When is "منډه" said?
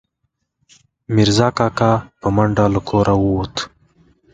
2.35-2.65